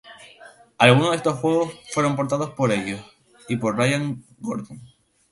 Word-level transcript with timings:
Algunos 0.79 1.11
de 1.11 1.17
estos 1.17 1.37
juegos 1.37 1.79
fueron 1.93 2.15
portados 2.15 2.49
por 2.55 2.71
ellos 2.71 3.01
y 3.47 3.57
por 3.57 3.77
Ryan 3.77 4.15
C. 4.23 4.33
Gordon. 4.39 4.81